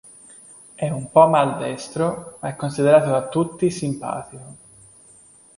È 0.73 0.89
un 0.89 1.11
po' 1.11 1.27
maldestro 1.27 2.39
ma 2.41 2.49
è 2.49 2.55
considerato 2.55 3.11
da 3.11 3.27
tutti 3.29 3.69
simpatico. 3.69 4.55